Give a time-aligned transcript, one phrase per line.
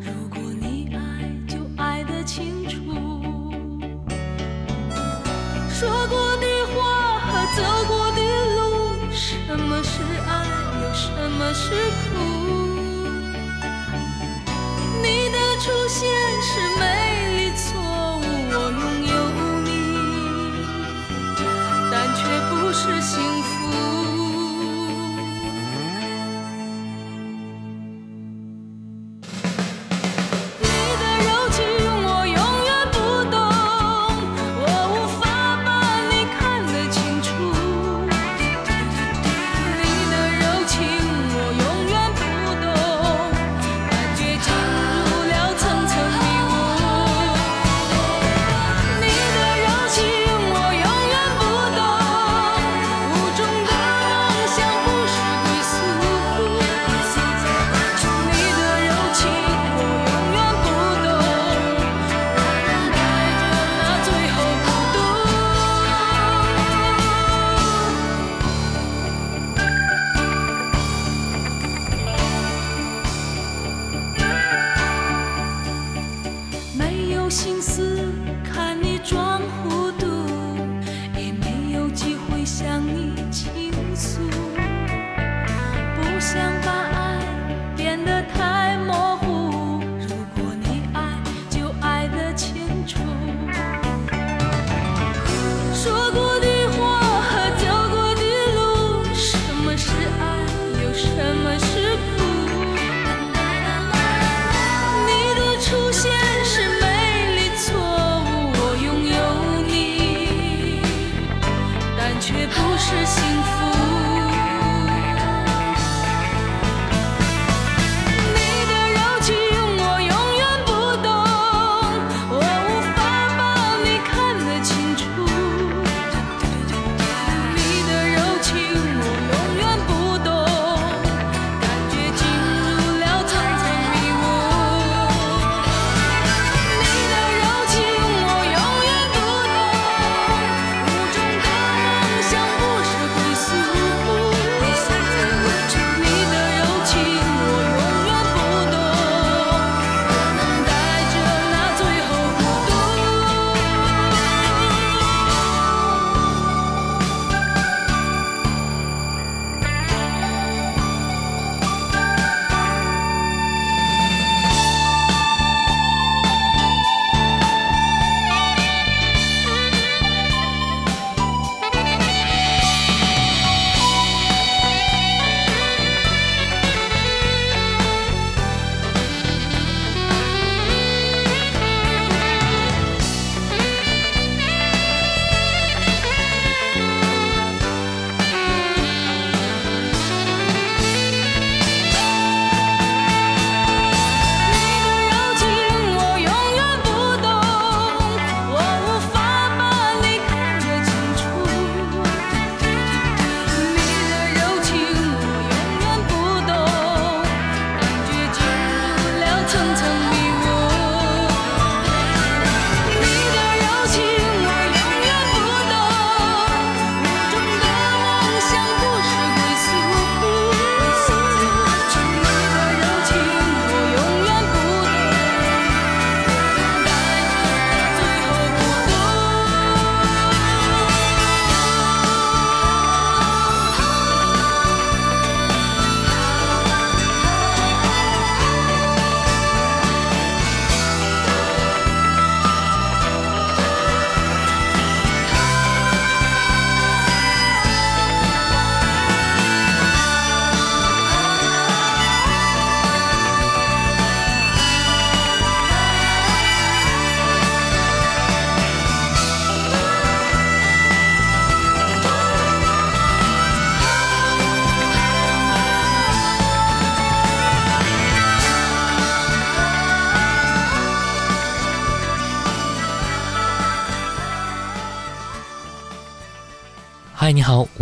[0.00, 2.55] 如果你爱，就爱得清楚。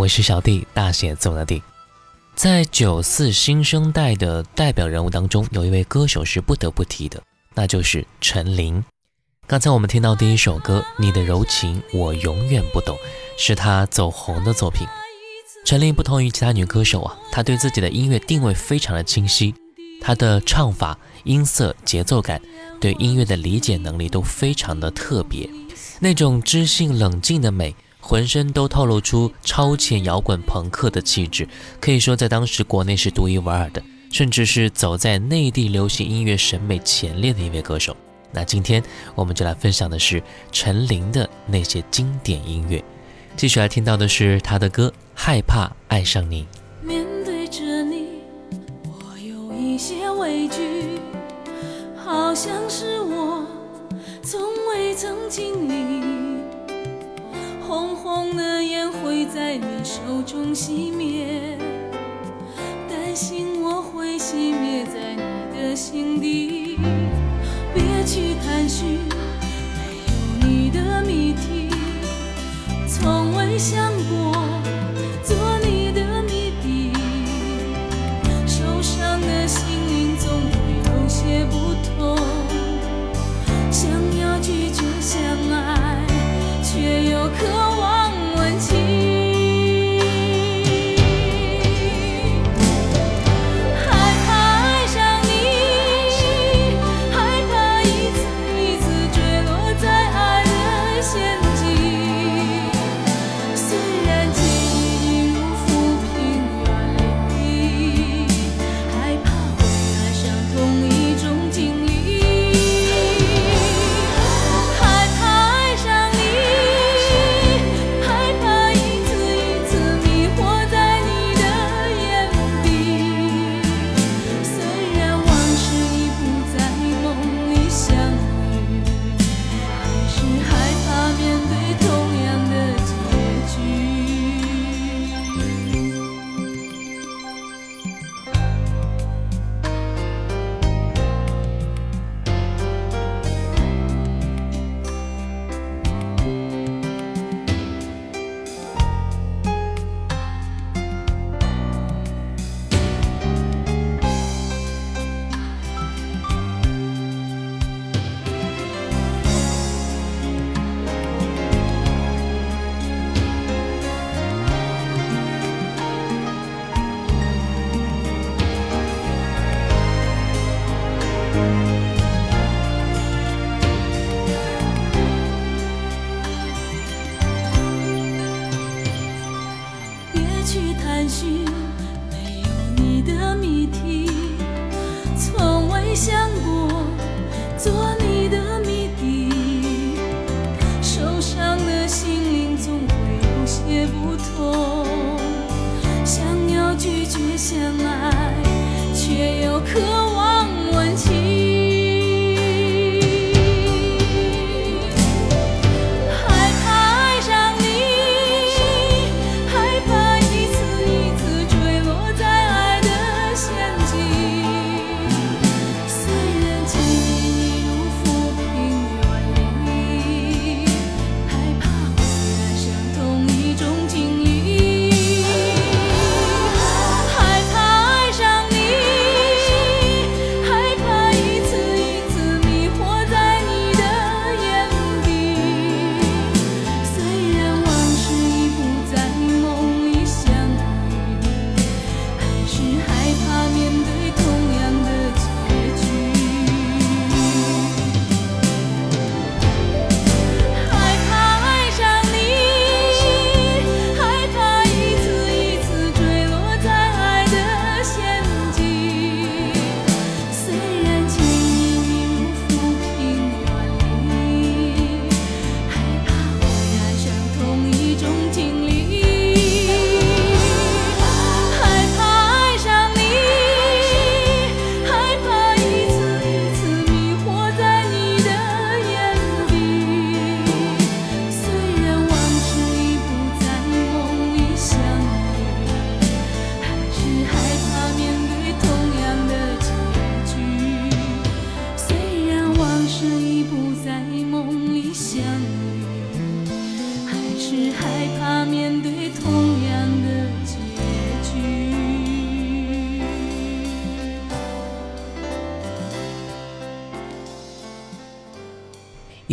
[0.04, 1.62] 我是小弟，大写字母的弟。
[2.34, 7.22] 在九四新生代的代表人物当中，有一位歌手是不得不提的，
[7.54, 8.84] 那就是陈琳。
[9.46, 12.94] 刚才我们听到第一首歌《你的柔情我永远不懂》，
[13.38, 14.86] 是她走红的作品。
[15.64, 19.54] 陈琳不同于其他女歌手啊，她对自己的音乐定位非常的清晰，
[20.02, 22.42] 她的唱法、音色、节奏感，
[22.78, 25.48] 对音乐的理解能力都非常的特别，
[25.98, 27.74] 那种知性冷静的美。
[28.06, 31.48] 浑身都透露出超前摇滚朋克的气质，
[31.80, 37.96] 可以说在当时国内是独一无二的，甚至是走在内地流行音乐审美前列的一位歌手。
[38.30, 38.82] 那今天
[39.14, 40.22] 我们就来分享的是
[40.52, 42.84] 陈琳的那些经典音乐，
[43.38, 46.46] 继续来听到的是她的歌《害怕爱上你》。
[46.86, 48.20] 面对着你，
[48.84, 51.00] 我有一些畏惧，
[51.96, 53.46] 好像是我
[54.22, 56.13] 从未曾经历。
[57.66, 61.56] 红红的烟会在你手中熄灭，
[62.88, 65.22] 担心我会熄灭在你
[65.56, 66.78] 的心底。
[67.72, 68.98] 别去探寻
[69.78, 71.70] 没有你的谜题，
[72.86, 74.33] 从未想过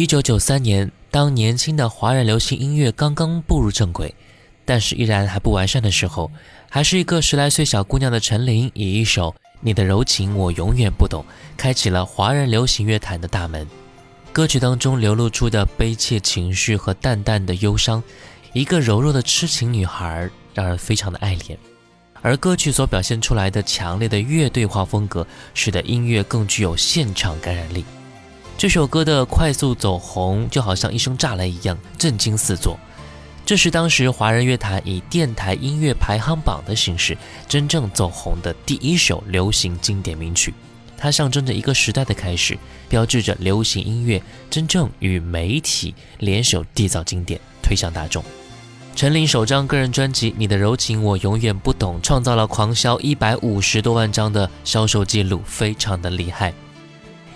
[0.01, 4.15] 一九九三年，当年轻的华人流行音乐刚刚步入正轨，
[4.65, 6.31] 但是依然还不完善的时候，
[6.71, 9.29] 还是一个十来岁小姑娘的陈琳，以一首
[9.59, 11.23] 《你的柔情我永远不懂》，
[11.55, 13.67] 开启了华人流行乐坛的大门。
[14.33, 18.01] 歌曲当中流露出的悲切情绪和淡淡的忧伤，
[18.53, 21.55] 一个柔弱的痴情女孩，让人非常的爱怜。
[22.23, 27.85] 而歌曲所表现出来的强烈的乐队化风格，使得音乐更具有现场感染力。
[28.61, 32.77] 这首歌的快速走红，就好像一声炸雷一样，震惊四座。
[33.43, 37.17] 这是当时华人乐坛以电台音乐排行榜的形式
[37.49, 40.53] 真正走红的第一首流行经典名曲。
[40.95, 42.55] 它象征着一个时代的开始，
[42.87, 48.23] 标志着流行音乐真正与媒体联手缔造经典，推向大众。
[48.95, 56.53] 陈琳首张个人专辑《你的柔情我永远不懂》创造了狂销一百五十多万张的销售记录，非常的厉害。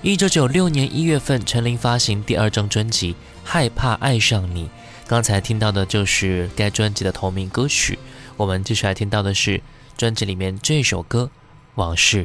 [0.02, 4.66] 一九九六年一月份，陈琳发行第二张专辑《害怕爱上你》，
[5.08, 7.98] 刚才听到的就是该专辑的同名歌曲。
[8.38, 9.62] 我们接下来听到的是
[9.98, 11.32] 专辑里面这首歌
[11.76, 12.24] 《往事》。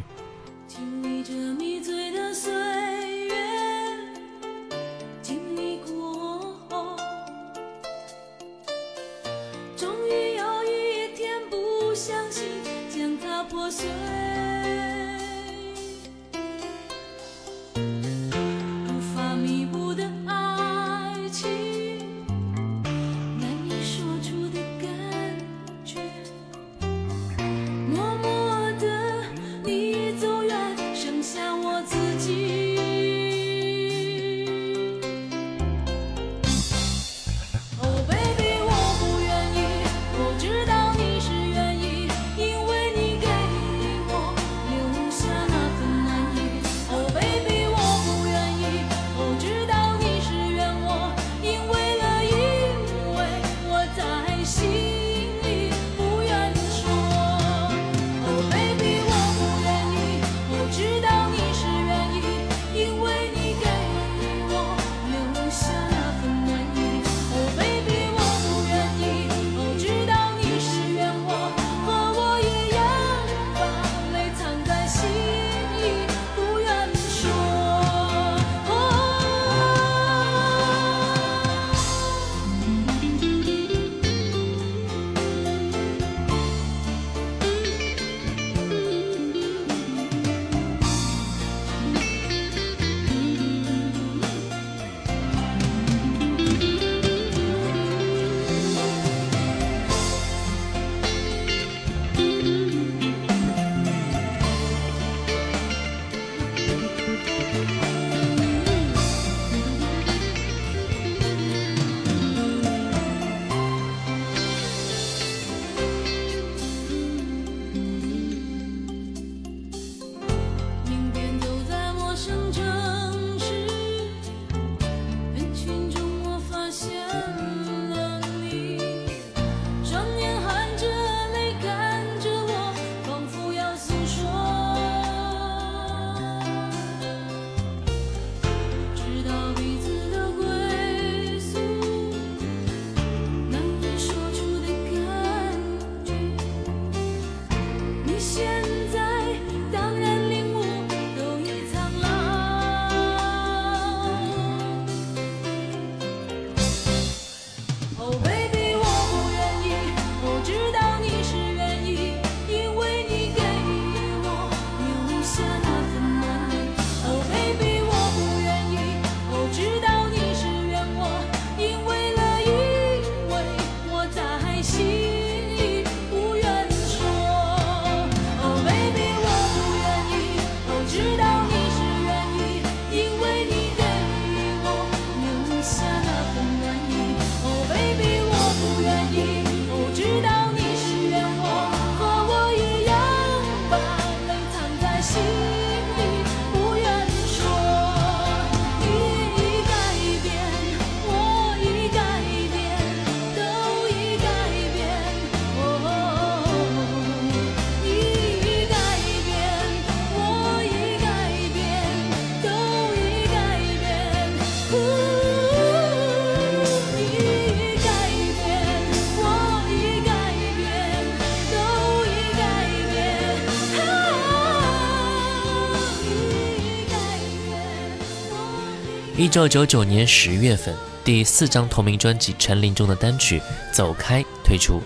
[229.16, 230.74] 一九九九年十月份，
[231.04, 233.38] 第四张同名专辑《陈琳》中的单曲
[233.72, 234.80] 《走开》推出。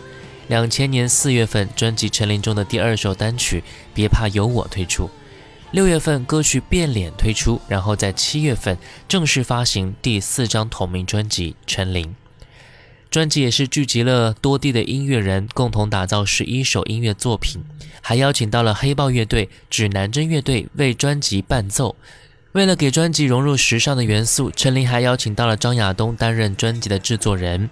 [0.49, 3.61] 两千年四月份，专辑《陈琳》中的第二首单曲
[3.95, 5.09] 《别怕有我》推出。
[5.71, 8.76] 六月份，歌曲《变脸》推出，然后在七月份
[9.07, 12.07] 正式发行第四张同名专辑《陈琳》。
[13.11, 17.62] 专辑也是聚集了多地的音乐人，共同打造十一首音乐作品，
[18.00, 21.95] 还邀请到了黑豹乐队、指南针乐队为专辑伴奏。
[22.54, 27.68] 为了给专辑融入时尚的元素，陈琳还邀请到了张亚东担任专辑的制作人。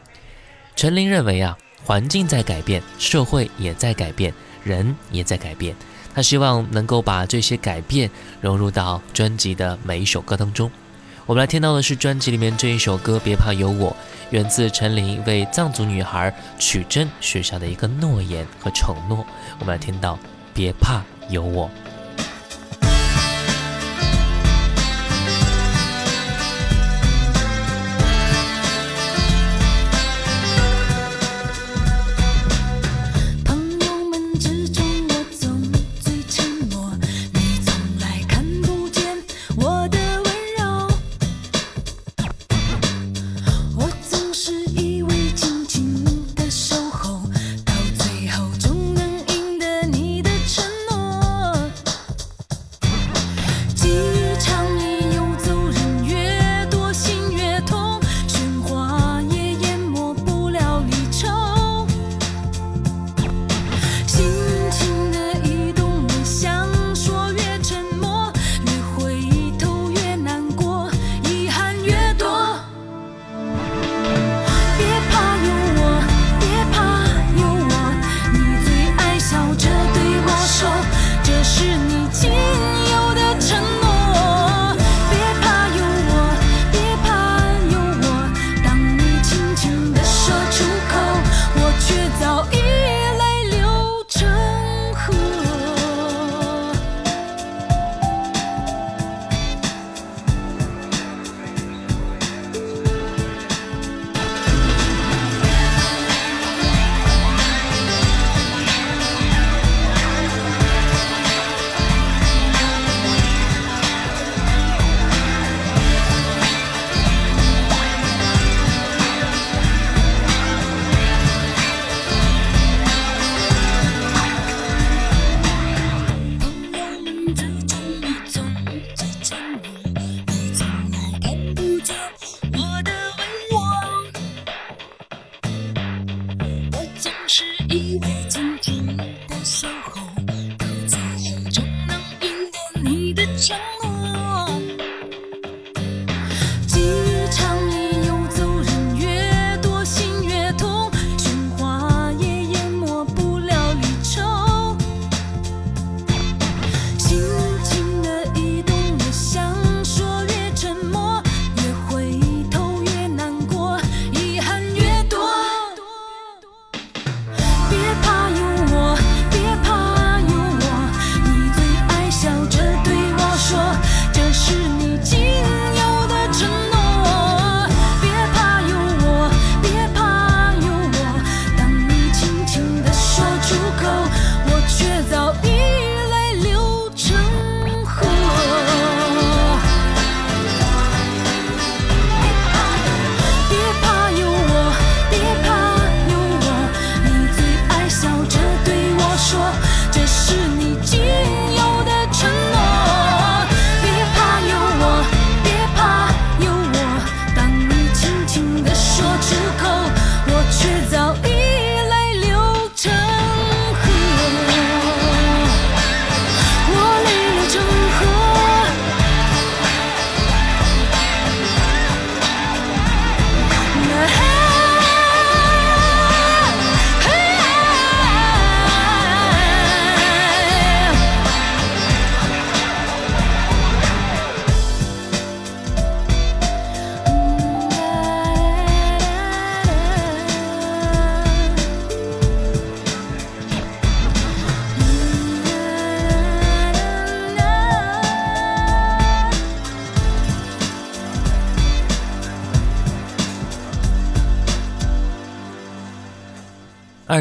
[0.77, 1.57] 陈琳认为啊。
[1.85, 5.75] 环境在改变，社会也在改变，人也在改变。
[6.15, 8.09] 他希望能够把这些改变
[8.41, 10.71] 融入到专辑的每一首歌当中。
[11.27, 13.91] 我们来听到的是专辑里面这一首歌《别怕有我》，
[14.31, 19.27] 源自陈琳为藏族女孩曲珍许下的一个诺言和承诺。
[19.59, 20.15] 我们来听到
[20.55, 21.69] 《别怕有我》。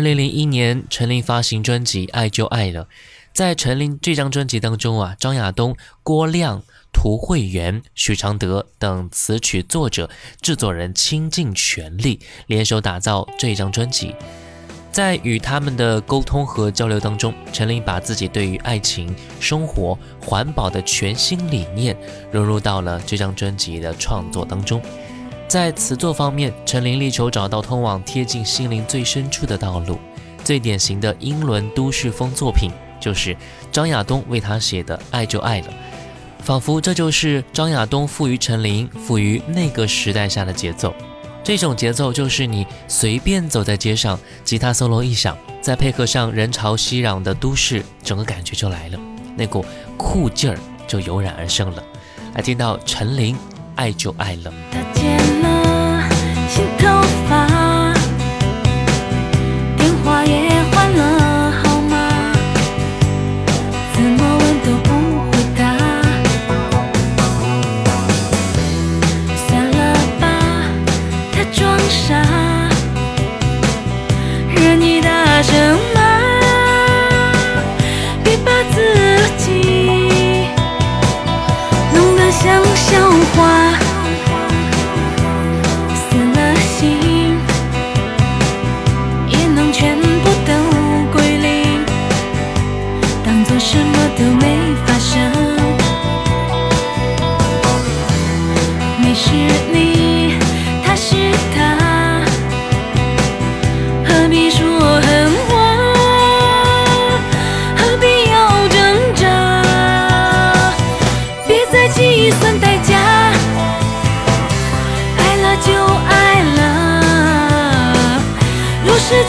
[0.02, 2.86] 二零零一年，陈琳发行专辑《爱就爱了》，
[3.34, 10.10] 在陈琳这张专辑当中啊，张亚东、郭亮、涂慧源、许常德等词曲作者、
[10.42, 14.16] 制作人倾尽全力联手打造这张专辑。
[14.92, 21.96] 在与他们的沟通和交流当中，陈琳把自己对于爱情、生活、环保的全新理念
[22.32, 24.82] 融入到了这张专辑的创作当中。
[25.52, 30.00] 在词作方面，陈琳力求找到通往贴近心灵最深处的道路。
[30.46, 33.36] 最典型的英伦都市风作品，就是
[33.70, 35.68] 张亚东为他写的《爱就爱了》，
[36.42, 40.94] 仿佛这就是张亚东赋予陈琳、赋予那个时代下的节奏。
[41.44, 48.98] 这种节奏就是你随便走在街上，吉他 solo 一响，再配合上人潮熙攘的都市，整个感觉就来了，
[49.36, 49.66] 那股
[49.98, 51.84] 酷劲儿就油然而生了。
[52.36, 53.36] 来听到陈琳
[53.76, 54.50] 《爱就爱了》。
[54.74, 55.21] 他剪了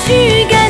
[0.04, 0.61] 去感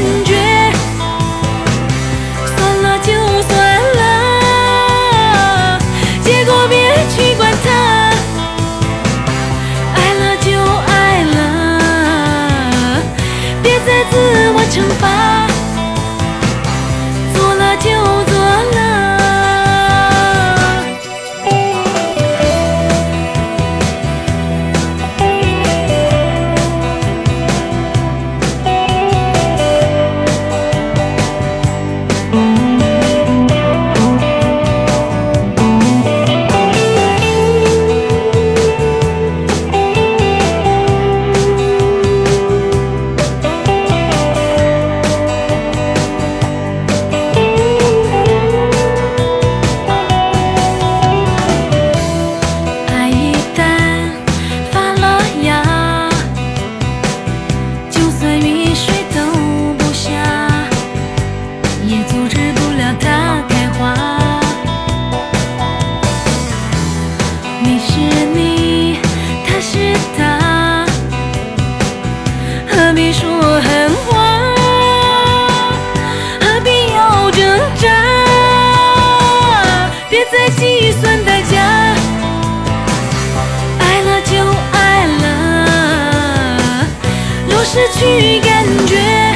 [87.73, 89.32] 失去感觉，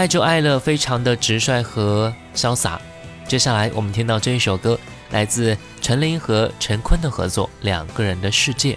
[0.00, 2.80] 爱就爱了，非常的直率和潇洒。
[3.28, 8.72] 接下来我们听到这一首歌，来自陈琳和陈坤的合作《两个人的世界》。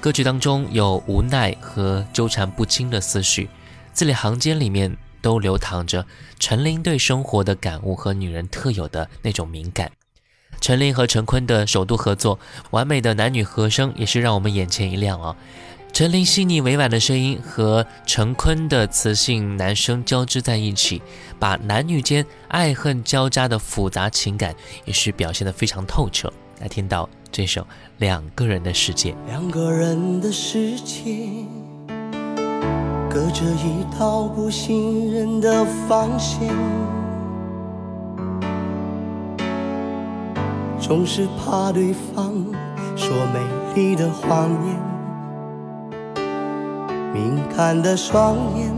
[0.00, 3.50] 歌曲当中有无奈和纠缠不清的思绪，
[3.92, 6.06] 字里行间里面都流淌着
[6.38, 9.90] 陈琳对生活的感悟和女人特有的那种敏感。
[10.60, 12.38] 陈琳和陈坤的首度合作，
[12.70, 15.34] 完美的男女和声也是让我们眼前一亮啊！
[16.00, 21.02] 陈琳细腻委婉的声音和陈坤的磁性男声交织在一起，
[21.38, 24.54] 把男女间爱恨交加的复杂情感
[24.86, 26.32] 也是表现得非常透彻。
[26.58, 27.60] 来听到这首
[27.98, 29.12] 《两个人的世界》。
[29.26, 31.28] 两个人的世界，
[33.10, 36.48] 隔着一道不信任的防线，
[40.80, 42.42] 总是怕对方
[42.96, 43.40] 说美
[43.74, 44.89] 丽的谎言。
[47.12, 48.72] 敏感的双眼，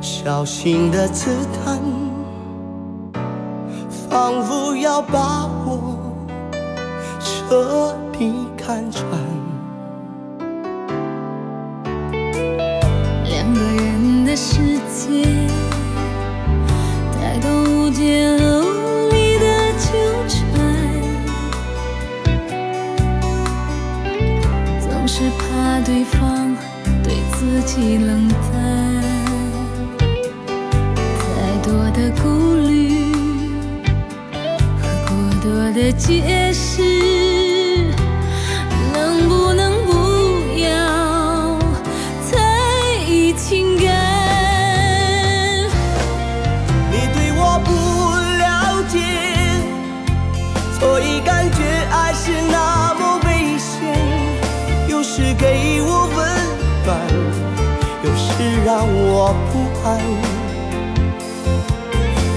[0.00, 1.30] 小心的刺
[1.64, 1.78] 探，
[3.88, 5.94] 仿佛要把我
[7.20, 9.04] 彻底看穿。
[13.24, 15.24] 两个人的世界，
[17.12, 18.36] 太多无解
[27.66, 28.54] 己冷淡，
[31.18, 31.26] 太
[31.62, 32.24] 多的顾
[32.68, 33.12] 虑
[34.80, 36.82] 和过多的解释。
[38.92, 38.96] 能
[39.28, 39.92] 不能不
[40.58, 41.58] 要
[42.30, 42.32] 在
[43.08, 43.84] 意情感？
[46.90, 47.70] 你对我不
[48.38, 48.44] 了
[48.88, 48.94] 解，
[50.78, 51.58] 所以感觉
[51.90, 52.56] 爱是那
[59.84, 60.00] 我不安。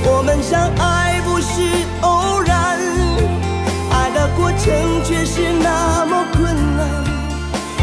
[0.04, 1.62] 我们相爱不是
[2.02, 2.78] 偶然，
[3.92, 6.88] 爱的过程却是那么困难。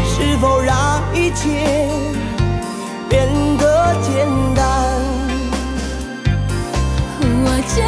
[0.07, 1.89] 是否让一切
[3.09, 4.63] 变得简单？
[7.21, 7.83] 我真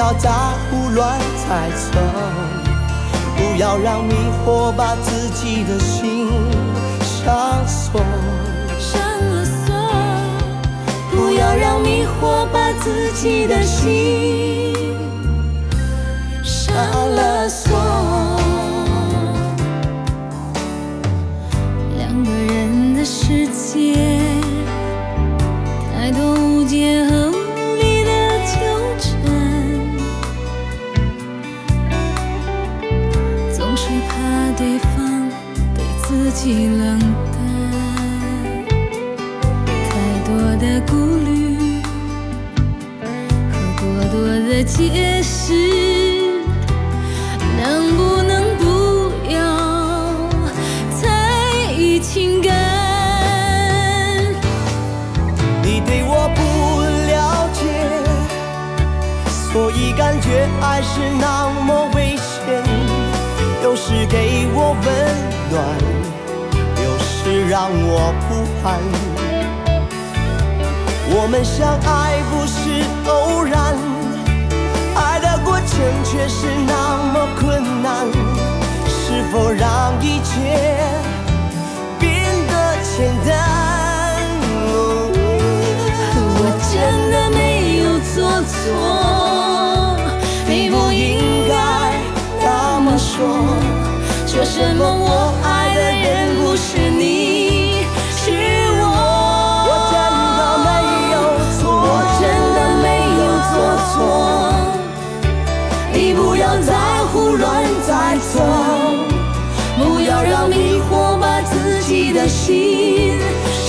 [0.00, 2.00] 不要再胡乱猜测，
[3.36, 4.14] 不要让迷
[4.46, 6.26] 惑把自己的心
[7.02, 8.00] 上锁，
[8.78, 9.76] 上了锁，
[11.10, 14.74] 不要让迷惑把自己的心
[16.42, 16.74] 上
[17.14, 17.78] 了锁。
[21.98, 23.98] 两个人的世界，
[25.94, 27.29] 太多误解和
[110.00, 113.18] 不要让迷惑把自己的心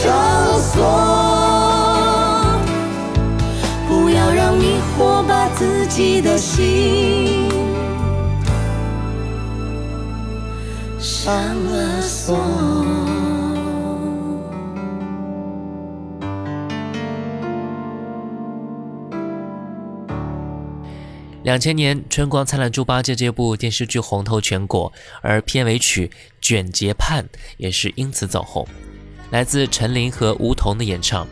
[0.02, 0.82] 上锁，
[3.86, 7.50] 不要让迷惑把自己的心
[10.98, 11.34] 上
[11.66, 13.11] 了锁。
[21.52, 24.90] 两千年《春光灿烂猪八戒》这部电视剧红透全国，
[25.22, 26.08] 而片尾曲
[26.40, 27.26] 《卷睫盼》
[27.58, 28.66] 也是因此走红。
[29.32, 31.28] 来自陈琳和吴彤的演唱，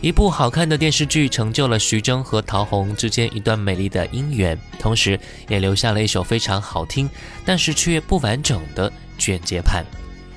[0.00, 7.10] 一部好看的电视剧成就了徐峥和陶虹之间一段美丽的姻缘，同时也留下了一首非常好听，
[7.44, 9.84] 但是却不完整的《卷睫盼》。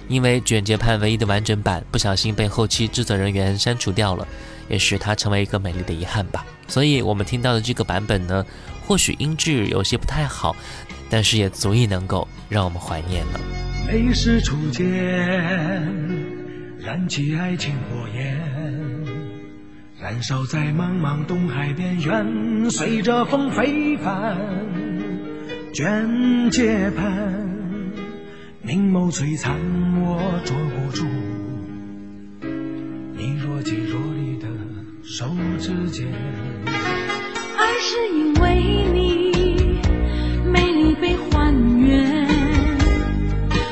[0.07, 4.27] 因为《卷睫盼》唯一的完整版不小心被后期制作人员删除掉了，
[4.67, 6.43] 也使它成为一个美丽的遗憾吧。
[6.67, 8.45] 所以我们听到的这个版本呢，
[8.85, 10.55] 或许音质有些不太好，
[11.09, 13.39] 但是也足以能够让我们怀念了。
[13.87, 14.85] 每时初见，
[16.79, 18.41] 燃起爱情火焰，
[20.01, 24.37] 燃烧在茫茫东海边缘，随着风飞帆，
[25.73, 27.47] 卷睫盼，
[28.63, 29.55] 明眸璀璨，
[30.01, 31.05] 我捉不住
[33.17, 34.14] 你若即若离
[35.17, 35.25] 手
[35.57, 36.05] 指间，
[37.57, 38.59] 而是因为
[38.91, 39.79] 你
[40.43, 42.27] 美丽被还原。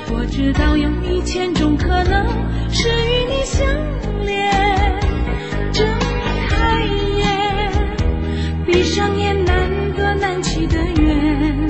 [0.08, 2.26] 我知道有一千种可能
[2.72, 3.68] 是与你相
[4.26, 4.54] 恋，
[5.74, 5.86] 睁
[6.48, 6.82] 开
[7.18, 7.74] 眼，
[8.66, 11.68] 闭上眼，难得难弃的缘，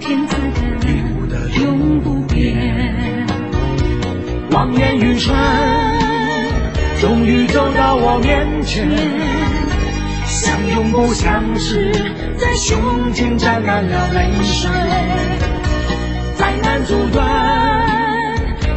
[0.00, 3.26] 天赐的，地给的，永不变，
[4.52, 5.71] 望眼欲穿。
[7.02, 8.88] 终于走到我面前，
[10.24, 11.90] 相拥不相识，
[12.38, 14.70] 在胸前沾满了泪水，
[16.36, 17.26] 再难阻断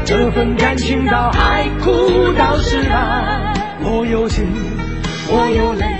[0.04, 4.48] 这份感情，到海枯到石烂，我有心，
[5.28, 5.95] 我有泪。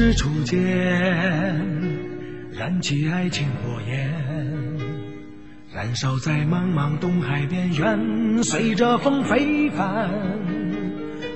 [0.00, 0.56] 是初见，
[2.52, 4.14] 燃起爱情火焰，
[5.74, 10.08] 燃烧在茫茫东海边缘，随着风飞帆，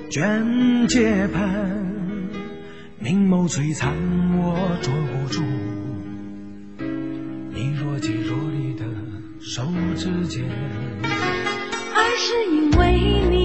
[0.09, 1.77] 卷睫盼，
[3.01, 3.93] 明眸璀璨，
[4.39, 5.43] 我捉不住
[7.51, 8.85] 你若即若离的
[9.41, 10.45] 手指间。
[11.95, 12.93] 而是因为
[13.29, 13.42] 你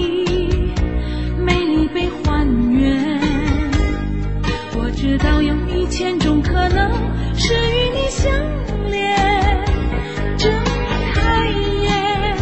[5.00, 6.90] 知道有一千种可能
[7.36, 8.32] 是与你相
[8.90, 9.16] 恋，
[10.36, 10.52] 睁
[11.14, 11.46] 开
[11.84, 12.36] 眼，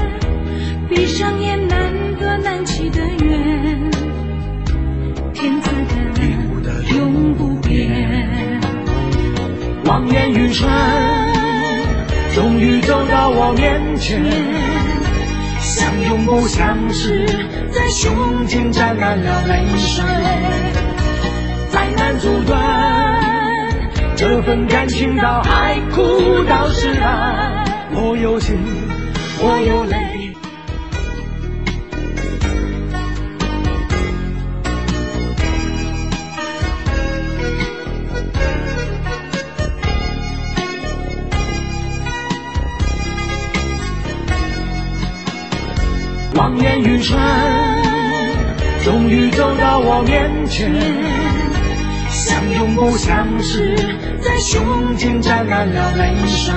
[0.89, 3.91] 闭上眼，难隔难弃的缘，
[5.35, 5.71] 天赐
[6.65, 8.59] 的永不变。
[9.85, 10.67] 望眼欲穿，
[12.35, 14.25] 终于走到我面前，
[15.61, 17.27] 相拥不相识，
[17.71, 20.03] 在胸前沾满了泪水，
[22.19, 22.59] 阻断
[24.17, 28.57] 这份感情，到海枯到石烂，我有心，
[29.39, 30.35] 我有泪。
[46.35, 47.19] 望眼欲穿，
[48.85, 50.71] 终于走到我面前，
[52.47, 53.75] 相拥不相识，
[54.23, 56.55] 在胸前沾满了泪水，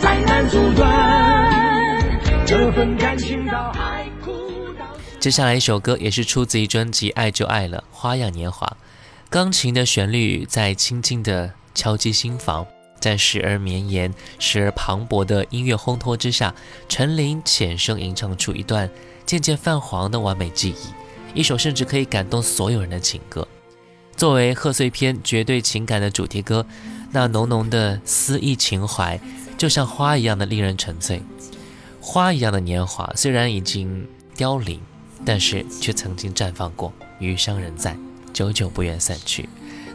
[0.00, 1.96] 再难阻断
[2.44, 4.32] 这份感情，到海枯
[4.76, 4.84] 到。
[5.20, 8.76] 接下来一首歌也是出自于专辑《爱就爱了》，花样年华。
[9.30, 12.66] 钢琴的旋律在轻轻地敲击心房，
[12.98, 16.52] 在时而绵延、时而磅礴的音乐烘托之下，
[16.88, 18.90] 陈琳浅声吟唱出一段
[19.24, 23.46] 渐渐泛黄的完美记忆，一首甚至可以感动所有人的情歌。
[24.16, 26.64] 作为贺岁片绝对情感的主题歌，
[27.12, 29.20] 那浓浓的思意情怀，
[29.58, 31.22] 就像花一样的令人沉醉。
[32.00, 34.80] 花一样的年华虽然已经凋零，
[35.24, 37.94] 但是却曾经绽放过，余香仍在，
[38.32, 39.48] 久久不愿散去。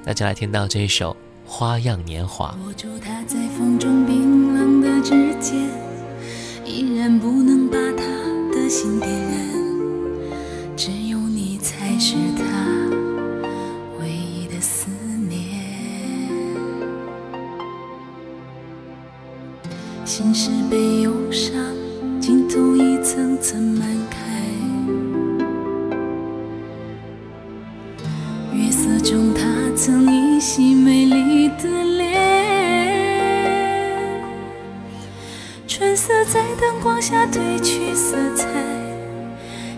[0.06, 1.16] 大家来听到这一首
[1.50, 2.56] 《花样年华》。
[2.68, 5.56] 握住它在风中冰冷的指尖，
[6.64, 8.04] 依然不能把他
[8.54, 9.32] 的心点燃。
[10.78, 12.44] 只有你才是他
[20.14, 21.56] 心事被忧伤
[22.20, 24.18] 浸透一层层漫开。
[28.54, 29.42] 月色中，她
[29.74, 32.20] 曾依稀美丽的脸，
[35.66, 38.50] 春色在灯光下褪去色彩，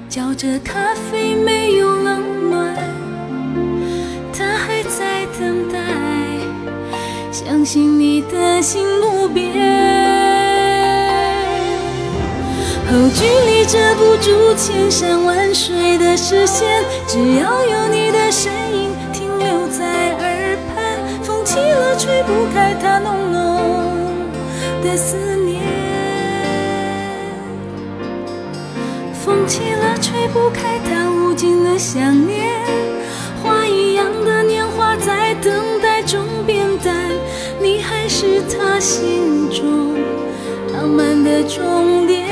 [0.10, 2.76] 叫着咖啡没有冷暖。
[4.36, 5.78] 她还在等待，
[7.32, 10.13] 相信你的心不变。
[12.94, 23.98] 后距离遮不住千山万水的视线，只要有你的身影停留在耳畔，风起了吹不开它浓浓
[24.84, 25.64] 的思念，
[29.26, 32.48] 风起了吹不开它无尽的想念，
[33.42, 36.94] 花一样的年华在等待中变淡，
[37.60, 39.96] 你还是他心中
[40.72, 42.23] 浪漫的终点。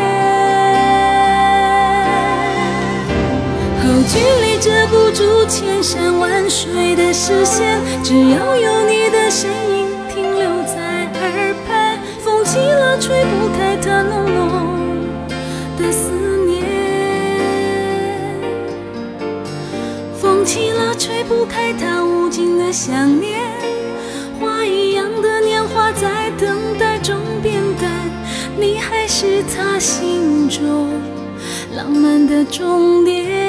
[4.12, 14.68] 距离遮不住千山万水的视线，只要有你的身影停留在耳畔，风起了吹不开它浓浓
[15.78, 16.12] 的思
[16.46, 16.66] 念，
[20.20, 23.40] 风起了吹不开它无尽的想念，
[24.42, 27.90] 花一样的年华在等待中变淡，
[28.60, 30.90] 你还是他心中
[31.78, 33.41] 浪漫的终点。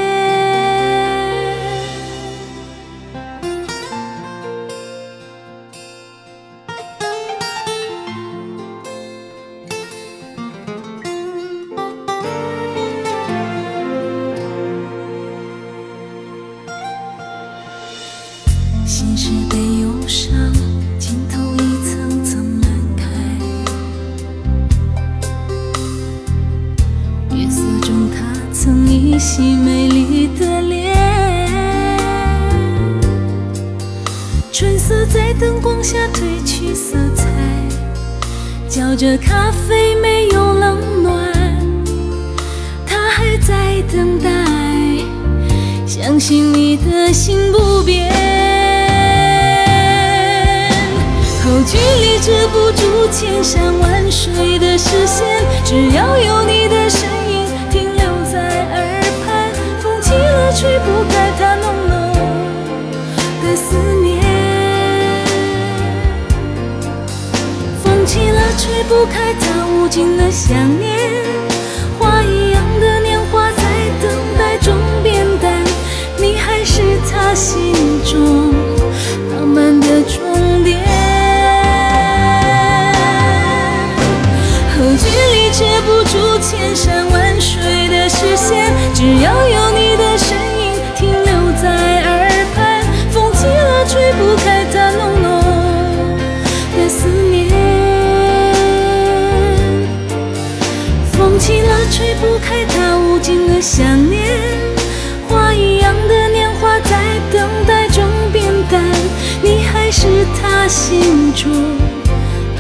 [110.73, 111.53] 心中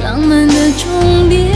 [0.05, 1.51] 浪漫的终点。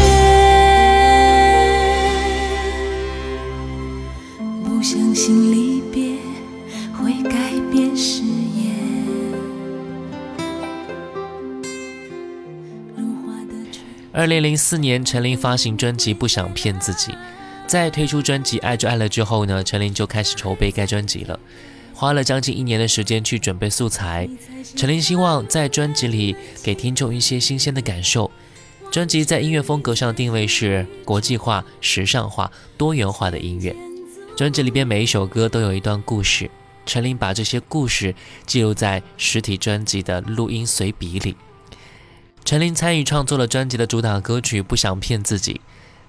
[4.64, 6.16] 不相信离别
[6.94, 8.74] 会改变誓言。
[14.14, 17.12] 二零零四年，陈琳发行专辑《不想骗自己》。
[17.66, 21.38] 在推出专辑《爱就爱了》之后呢，陈琳就开始筹备该专辑了，
[21.97, 24.28] 花了将近一年的时间去准备素材。
[24.76, 28.30] 陈琳希望在专辑里给听众一些新鲜的感受。
[28.92, 33.74] 专辑在音乐风格上的定位是国际化、时尚化、多元化的音乐。
[34.36, 36.51] 专辑里边每一首歌都有一段故事，
[36.84, 41.34] 陈琳把这些故事记录在实体专辑的录音随笔里。
[42.44, 45.55] 陈琳参与创作了专辑的主打歌曲《不想骗自己》，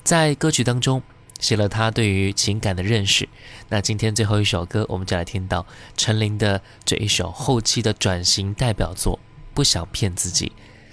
[0.04, 1.02] 在歌曲当中
[1.40, 3.28] 写了她对于情感的认识。
[3.70, 5.66] 那今天最后一首歌，我们就来听到
[5.96, 9.20] 陈琳的这一首后期的转型代表作
[9.54, 10.48] 《不想骗自己》。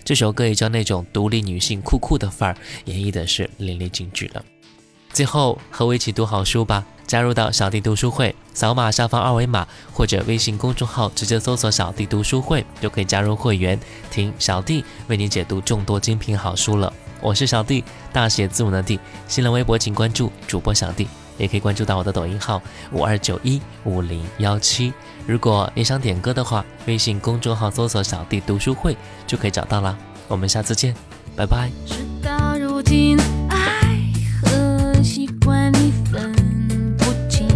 [0.04, 4.44] 这首歌也将那种独立女性酷酷的范儿演绎的是淋漓尽致了。
[5.12, 13.78] 最后和我一起读好书吧，加入到小弟读书会，扫码下方二维码或者微信公众号直接搜索“小弟读书会”就可以加入会员，
[14.10, 16.92] 听小弟为你解读众多精品好书了。
[17.24, 19.00] 我是小弟，大写字母的弟。
[19.26, 21.08] 新浪微博请关注主播小弟，
[21.38, 22.60] 也可以关注到我的抖音号
[22.92, 24.92] 五二九一五零幺七。
[25.26, 28.94] 如果你想点歌的话，微信公众号搜索“小弟读书会”
[29.26, 29.96] 就可以找到了。
[30.28, 30.94] 我们下次见，
[31.34, 31.70] 拜拜。
[32.22, 33.16] 到如今，
[33.48, 33.96] 爱
[35.40, 35.72] 分
[36.98, 37.48] 不清，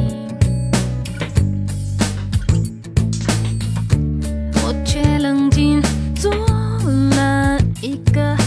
[4.63, 5.83] 我却冷静
[6.15, 8.38] 做了一个。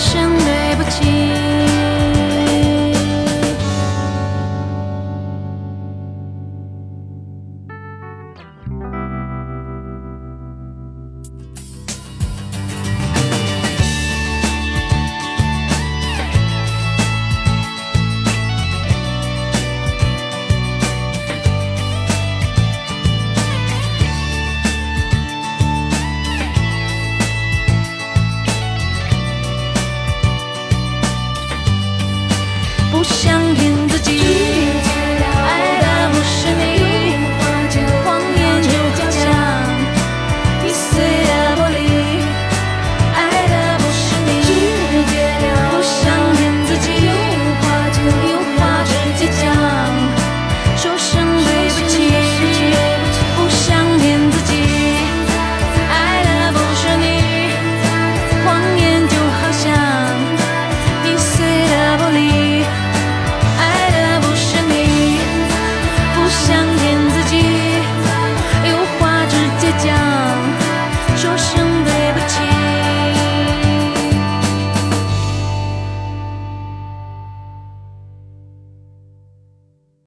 [0.00, 0.49] 生日